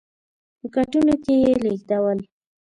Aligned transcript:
په 0.59 0.67
کټونو 0.75 1.13
کې 1.23 1.33
یې 1.43 1.51
لېږدول. 1.63 2.19